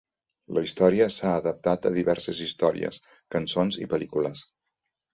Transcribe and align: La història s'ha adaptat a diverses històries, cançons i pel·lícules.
La 0.57 0.63
història 0.67 1.07
s'ha 1.17 1.33
adaptat 1.41 1.87
a 1.91 1.93
diverses 1.99 2.41
històries, 2.49 3.01
cançons 3.39 3.81
i 3.87 3.91
pel·lícules. 3.97 4.47